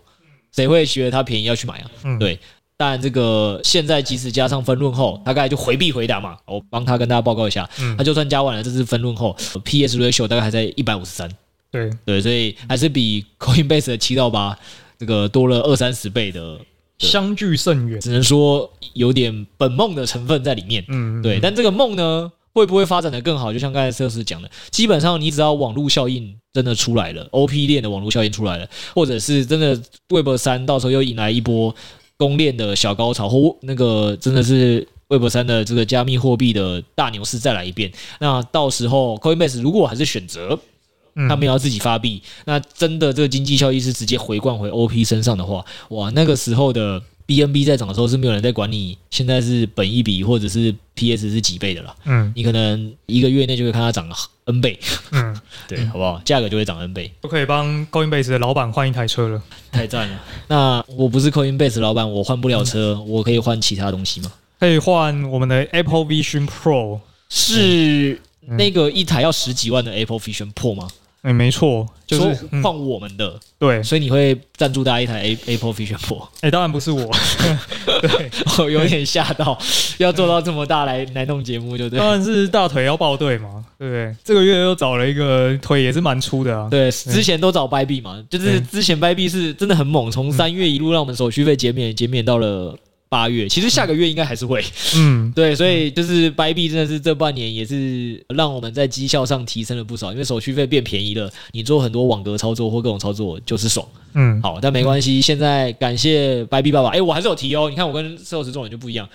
[0.52, 1.90] 谁会觉得它便宜要去买啊？
[2.04, 2.38] 嗯，对。
[2.76, 6.36] 但这个现在即使加上分论后，大概就回避回答嘛。
[6.44, 11.30] 我帮他跟大家报告一下，他就算加完了，这次分论后，PS ratio 大概还在一百五十三。
[11.70, 14.58] 对对，所以还是比 Coinbase 的七到八
[14.98, 16.58] 这个多了二三十倍的，
[16.98, 18.00] 相距甚远。
[18.00, 20.84] 只能说有点本梦的成分在里面。
[20.88, 21.38] 嗯，对。
[21.40, 22.32] 但这个梦呢？
[22.54, 23.52] 会不会发展的更好？
[23.52, 31.74] 就像刚才设施讲的，基本上你只要网络效应真的出来了，OP 链的网络效应出来了，或者是真的 Web 三到时候又引来一波
[32.16, 37.90] 公链的小高潮，或那个真的是 Web 三的这个加密货币的大牛市再来一遍，
[38.20, 40.56] 那到时候 Coinbase 如果还是选择
[41.28, 47.02] 他们要自己发币，那真的这个经济效益是直接回灌回 OP 身上的话，哇，那个时候的。
[47.26, 51.96] BNB 在涨的时候是没有人在管你，现在是本一比或者是 PS 是几倍的了。
[52.04, 54.06] 嗯，你可能一个月内就会看它涨
[54.44, 54.78] N 倍。
[55.12, 55.34] 嗯，
[55.66, 56.20] 对，好不好？
[56.24, 60.20] 价格就会涨 N 倍，都可以帮 Coinbase 的老板换一台车了，太赞了。
[60.48, 64.30] 那我不是 Coinbase 老板，我换不了车，嗯、我可以换其他东西吗？
[64.60, 70.88] 可以换我们的 Apple Vision Pro，是那个一台要十几万的 Apple Vision Pro 吗？
[71.24, 76.22] 哎、欸，没错，就是换我们的，嗯、对，所以你会赞助大家一台 A Apple Vision Pro？
[76.42, 77.10] 哎、欸，当然不是我，
[78.02, 79.58] 对，我有点吓到，
[79.96, 84.14] 要做到这么大来来弄节目，就对，当然是大腿要抱对嘛，对不对？
[84.22, 92.76] 这个月又找了一个腿也是蛮粗的啊，对，之前都找 Bybit 嘛，就是之前 Bybit 是真的很猛，从三月一路让我们手续费减免减免到了。
[93.14, 94.60] 八月，其实下个月应该还是会，
[94.96, 109.08] 嗯， 对，所以就是掰币真的是这半年也是让我们在绩效上提升了不少，因为手续费变便宜了，你做很多网格操作或各种操作就是爽，嗯，好，但没关系，现在感谢掰币爸爸，哎，我还是有提哦，你看我跟社会实众人就不一样，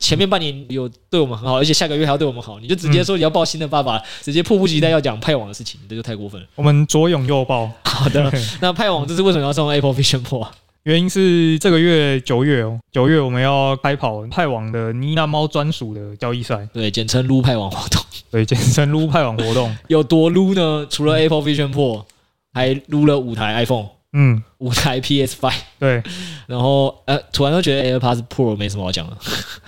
[0.00, 6.46] 前面半年有对我们很好，而且下个月还要对我们好，你就直接说你要报新的爸爸，直接迫不及待要讲派网的事情，这就太过分了。
[6.56, 10.44] 我们左拥右抱，好的， 那派网这是为什么要送 Apple Vision Pro？
[10.86, 19.76] 原因是这个月九月哦，九月我们要开跑派网的妮娜猫专属的交易赛，对，简称撸派网活动，对，简称撸派网活动。
[19.88, 20.86] 有多撸呢？
[20.88, 22.04] 除了 Apple Vision Pro，
[22.52, 26.02] 还撸了五台 iPhone，嗯，五台 PS Five，对，
[26.46, 29.14] 然后呃，突然又觉得 AirPods Pro 没什么好讲的，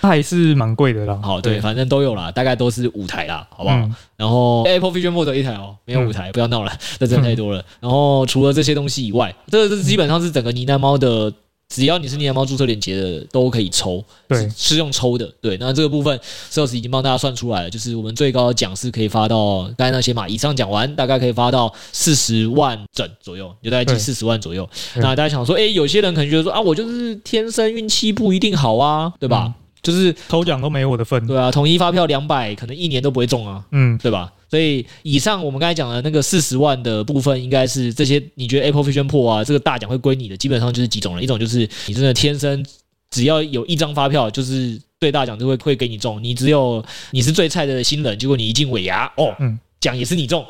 [0.00, 1.20] 它还是蛮贵的啦。
[1.22, 3.76] 好，对，反正都有啦，大概都是五台啦，好不好？
[3.76, 7.60] 嗯、然后 Apple Vision Pro 一台哦，没有五台，嗯、不要闹了，这真的太多了。
[7.60, 11.30] 嗯、然后除了这些东西以外，这个这基本上是整个呢喃猫的。
[11.68, 15.56] 只要你是呢喃猫注册链接的，都可以抽，对，是，用抽的，对。
[15.58, 16.18] 那这个部分
[16.50, 24.68] ，Sales 已经帮大家算出来了，就是我们最高的奖是可以发到刚才那些码，以上讲完，大概可以发到四十万整左右，就大概近四十万左右。
[24.96, 29.44] 那大家想说，哎、欸，有些人可能觉得说啊，我就是天生运气不一定好啊，对吧？
[29.46, 34.30] 嗯就是抽奖都没我的份，对啊，统一发票两百，可能一年都不会中啊，嗯，对吧？
[34.50, 41.22] 所以以上我们刚才讲的那个四十万的部分，应该是这些你觉得 Apple Vision Pro 啊，这个大奖会归你的，基本上就是几种了。
[41.22, 42.64] 一种就是你真的天生
[43.10, 46.22] 只要有一张发票，就是对大奖就会会给你中。
[46.22, 50.44] 你只有你是最菜的新人，结果你一进尾牙，哦，嗯，奖也是你中。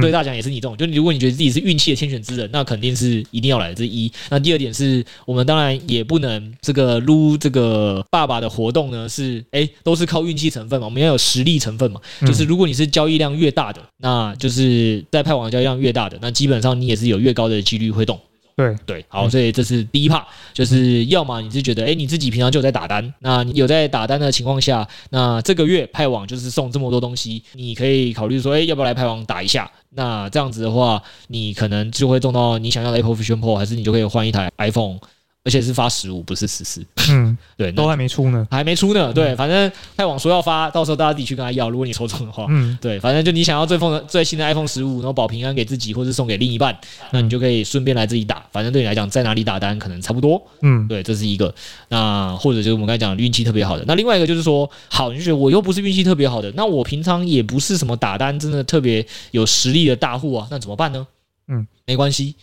[0.00, 3.74] 对大奖也是你这种，就如果你觉得自己是运气的天选之人，那肯定是一定要来的。
[3.74, 12.00] 这一，那第二点是我们当然也不能这个撸这个爸爸的活动呢，是哎都是靠运气成分嘛，我们要有实力成分嘛。
[12.20, 18.20] 就是如果你是交易量越大的，那就是在派网交易量越大的，那基本上你也是有越高的几率会动。
[18.60, 29.70] 对对，好，所以这是第一趴就是要么你是觉得，哎，你自己平常就有在打单，那你有在打单的情况下，那这个月派网就是送这么多东西，你可以考虑说，哎，要不要来派网打一下？
[29.90, 34.98] 那这样子的话，你可能就会中到你想要的 Apple Vision Pro，还是你就可以换一台 iPhone。
[35.42, 36.84] 而且是发十五，不是十四。
[37.10, 39.10] 嗯， 对，都还没出呢，还没出呢。
[39.10, 41.70] 对，反正派网说要发，到时候大家自己去跟他要。
[41.70, 46.78] 如果你抽中的话，嗯，对，反正就你想要最风的最新的 iPhone 十五，然后保平安给自己，或是送给另一半，
[47.10, 48.44] 那你就可以顺便来自己打。
[48.52, 50.42] 反正对你来讲，在哪里打单可能差不多。
[50.60, 51.54] 嗯，对，这是一个。
[51.88, 53.84] 那或者就是我们刚才讲运气特别好的。
[53.86, 61.06] 那另外一个就是说，好，你就觉得我又不是运气特别好的，那我平常也不是什么打单真的特别有实力的大户啊，那怎么办呢？
[61.48, 62.36] 嗯，没关系。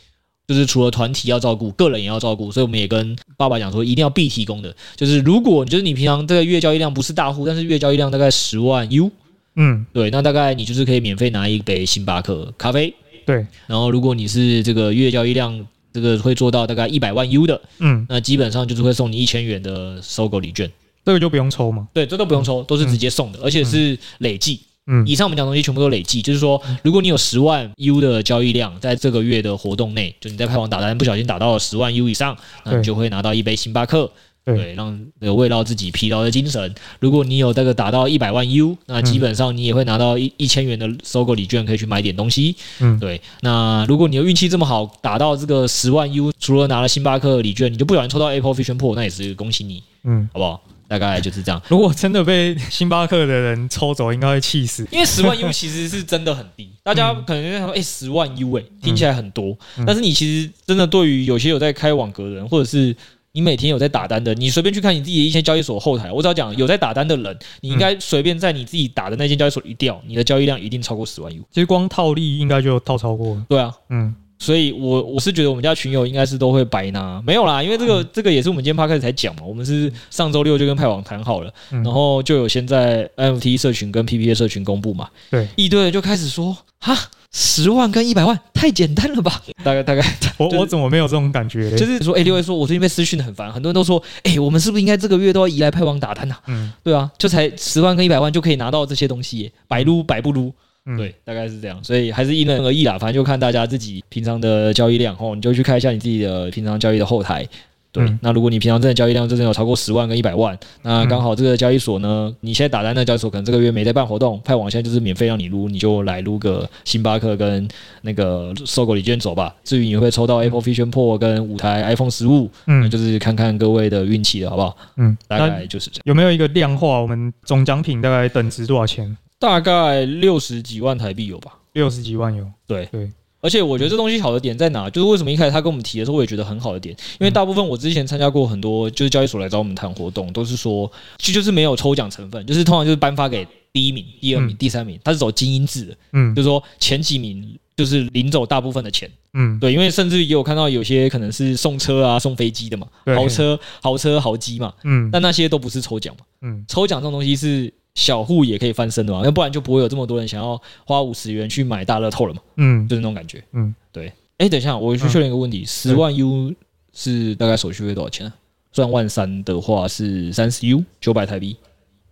[0.47, 4.73] 就是除了团体要照顾，个人也要照顾，所以我们也跟爸爸讲说，一定要必提供的。
[4.95, 9.11] 就是如果就是你平常这个月交易量不是大户，但是月交易量大概十万 U，
[9.57, 12.93] 嗯，对，那大概你就是可以免费拿一杯星巴克咖啡，
[13.25, 13.45] 对。
[13.65, 20.71] 然后如果你是这个月交易量这个会做到大概一百万 U 的，嗯，那基本上就是会送你一千元的收购礼券，
[21.03, 21.89] 这个就不用抽吗？
[21.93, 24.61] 对，这都不用抽，都是直接送的，而且是累计。
[24.87, 34.09] 嗯，以上我们讲的东西全部都累计，就是说，如果你有十万 U 的交易量，在这个月的活动内，就你在派网打单不小心打到了十万 U 以上，那你就会拿到一杯星巴克，
[34.45, 36.73] 对，让慰劳自己疲劳的精神。
[37.01, 42.55] 如果你有这个打到一百万 U，那基本上你也会拿到一一千元的收购礼券，可以去买点东西。
[42.79, 43.19] 嗯，对。
[43.41, 50.61] 那如果你的运气这么好，打到这个十万 U，除了拿了星巴克礼券，你就不小心抽到 Apple Vision Pro，那也是恭喜你，嗯，好不好？
[50.87, 51.61] 大概就是这样。
[51.67, 54.87] 如果真的被星巴克的人抽走，应该会气死。
[54.91, 59.57] 因为十万 U 其实是真的很低，大家可能在想说，哎，十万 U 哎，听起来很多。
[59.85, 62.95] 但是你其实真的对于有些有在开网格的人，或者是
[63.33, 71.41] 你每天有在打单的，你随便去看你自己的一些交易所后台，我只要讲有在打单的人，你应该随便在你自己打的那间交易所一调，你的交易量一定超过十万 U。
[71.51, 73.45] 其实光套利应该就套超过了。
[73.49, 74.15] 对啊，嗯。
[74.39, 79.41] 所以我，我我是觉得我们家群友应该是都会白拿，没有啦，因为这个这个也是我们今天 Podcast 才讲嘛。
[79.45, 85.09] 我们是上周六就跟派网谈好了，然后就有先在 MFT 社群跟 PPA 社群公布嘛。
[85.31, 86.95] 对，一堆人就开始说，哈，
[87.31, 89.41] 十万跟一百万太简单了吧？
[89.63, 90.03] 大概大概，
[90.37, 91.75] 我我怎么没有这种感觉？
[91.75, 96.35] 就是说，哎，六位说，我最近被私讯的很烦，很多人都说，哎，我们是不是应该这个月都要移来派网打单呐？
[96.47, 100.53] 嗯，对啊，就才十万跟一百万就可以拿到这些东西，白撸白不撸。
[100.95, 102.97] 对，大概是这样，所以还是因人而异啦。
[102.97, 107.45] 反正就看大家自己平常的交易量哦，你就去看一下你自己的平常交易的后台。
[107.89, 117.65] 对，嗯、那如果你平常真的交易量真的有超过十万跟一百万，那刚好这个交易所呢，你现在打单的交易所可能这个月没在办活动，派网现在就是免费让你撸，你就来撸个星巴克跟
[118.01, 119.55] 那个搜狗礼券走吧。
[119.63, 124.77] 至于你会抽到 Apple Vision Pro 跟五台 iPhone 十五，嗯，那就是看看各位的运气了，好不好？
[124.97, 126.03] 嗯，大概就是这样。
[126.05, 126.99] 有没有一个量化？
[126.99, 129.17] 我们总奖品大概等值多少钱？
[129.39, 132.45] 大概六十几万台币有吧，六十几万有。
[132.65, 132.85] 对。
[132.91, 134.89] 对，而且我觉得这东西好的点在哪？
[134.89, 157.71] 就是为什么一开始他跟我们提的时候，我也觉得很好的点，因为大部分我之前参加过很多，就是交易所来找我们谈活动，都是说就就是没有抽奖成分，就是通常就是颁发给第一名、第二名、第三名，他是走精英制的，嗯，就是说前几名就是领走大部分的钱，嗯，对，因为甚至也有看到有些可能是送车啊、送飞机的嘛，豪车、豪车、豪机嘛，嗯，但那些都不是抽奖嘛，嗯，抽奖这种东西是。
[157.97, 162.39] 小户也可以翻身的嘛，要不然就不会有这么多人想要花五十元去买大乐透了嘛。
[162.57, 163.43] 嗯，就是那种感觉。
[163.53, 164.13] 嗯，对。
[164.37, 166.53] 哎，等一下，我去确认一个问题：十万 U
[166.93, 168.33] 是大概手续费多少钱啊？
[168.71, 171.57] 赚万三的话是三十 U，九百台币。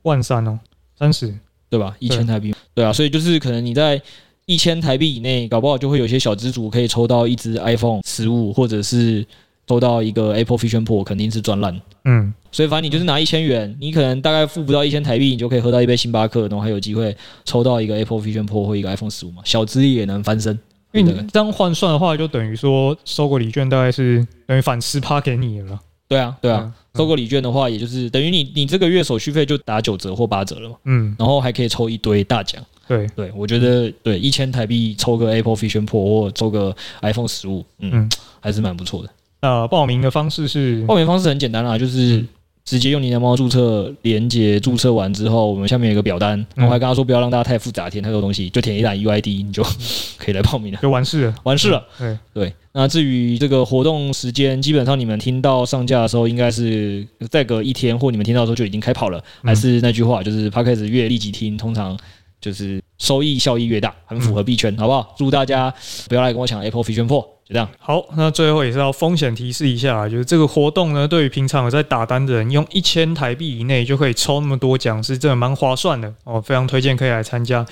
[0.01, 0.59] 万三哦，
[0.97, 1.31] 三十，
[1.69, 1.95] 对吧？
[1.99, 2.55] 一千台币。
[2.73, 4.01] 对啊，所以就是可能你在
[4.47, 9.23] 一千台币以内，搞不好就会有些小资族可以抽到一支 iPhone 十五，或者是
[9.67, 11.80] 抽到一个 Apple Vision Pro，肯定是赚烂。
[12.06, 20.57] 嗯，所以反正你就是拿一千元，你可能大概付不到一千台币，你就可以喝到一杯星巴克，然后还有机会抽到一个 Apple Vision Pro 或一个 iPhone 十五嘛，小资也能翻身。
[20.93, 25.78] 因为你这样换算的话，就等于说收个礼券大概是等于返十趴给你了。
[26.07, 30.76] 对啊，对啊，嗯、收个礼券的话，也就是等于你你这个月手续费就打九折或八折了嘛。
[30.86, 32.63] 嗯，然后还可以抽一堆大奖。
[32.88, 38.09] 对对，我觉得对一千台币抽个 Apple Vision Pro 或抽个 iPhone 十五，嗯，嗯
[38.39, 39.09] 还是蛮不错的。
[39.45, 42.25] 呃，报名的方式是报名方式很简单啦，就是
[42.63, 49.63] 直接用你的猫注册连接注册完之后，我们下面有一个表单，我还跟他说不要让大家太复杂，填太多东西，就填一栏 UID，你就
[50.17, 51.85] 可以来报名了，就 完事了，完事了。
[51.99, 52.53] 对对。
[52.77, 59.23] 那至于这个活动时间，基本上你们听到上架的时候，应该是再隔一天，或你们听到的时候就已经开跑了。
[59.43, 61.97] 还是那句话，就是 Podcast 越立即听，通常。
[62.45, 65.15] 就是收益效益越大，很符合币圈，好不好？
[65.17, 65.73] 祝大家
[66.07, 67.67] 不要来跟我抢 Apple Vision Pro，就这样。
[67.79, 77.65] 好，那最后也是要风险提示一下，就是这个活动呢，对于平常有在打单的人，用一千台币以内就可以抽那么多奖，是真的蛮划算的哦，非常推荐可以来参加。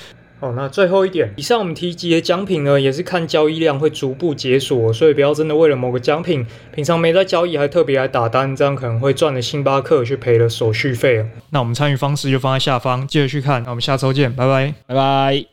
[0.43, 11.25] 哦，那最后一点，以上我们提及的奖品呢，也是看交易量会逐步解锁，所以不要真的为了某个奖品，平常没在交易还特别来打单，这样可能会赚了星巴克去赔了手续费。
[11.51, 13.63] 那我们参与方式就放在下方，记得去看。
[13.63, 15.52] 那我们下周见，拜拜，拜拜。